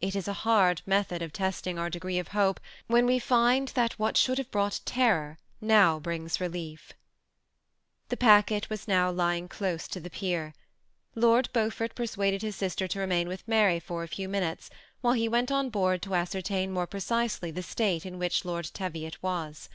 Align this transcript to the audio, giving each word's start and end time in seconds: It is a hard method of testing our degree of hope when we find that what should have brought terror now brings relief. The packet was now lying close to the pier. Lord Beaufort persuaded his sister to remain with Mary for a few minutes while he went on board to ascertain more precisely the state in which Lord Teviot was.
It 0.00 0.16
is 0.16 0.26
a 0.26 0.32
hard 0.42 0.82
method 0.84 1.22
of 1.22 1.32
testing 1.32 1.78
our 1.78 1.88
degree 1.88 2.18
of 2.18 2.26
hope 2.34 2.58
when 2.88 3.06
we 3.06 3.20
find 3.20 3.68
that 3.76 3.92
what 4.00 4.16
should 4.16 4.38
have 4.38 4.50
brought 4.50 4.80
terror 4.84 5.38
now 5.60 6.00
brings 6.00 6.40
relief. 6.40 6.92
The 8.08 8.16
packet 8.16 8.68
was 8.68 8.88
now 8.88 9.12
lying 9.12 9.46
close 9.46 9.86
to 9.86 10.00
the 10.00 10.10
pier. 10.10 10.54
Lord 11.14 11.48
Beaufort 11.52 11.94
persuaded 11.94 12.42
his 12.42 12.56
sister 12.56 12.88
to 12.88 12.98
remain 12.98 13.28
with 13.28 13.46
Mary 13.46 13.78
for 13.78 14.02
a 14.02 14.08
few 14.08 14.28
minutes 14.28 14.70
while 15.02 15.14
he 15.14 15.28
went 15.28 15.52
on 15.52 15.70
board 15.70 16.02
to 16.02 16.16
ascertain 16.16 16.72
more 16.72 16.88
precisely 16.88 17.52
the 17.52 17.62
state 17.62 18.04
in 18.04 18.18
which 18.18 18.44
Lord 18.44 18.68
Teviot 18.74 19.22
was. 19.22 19.68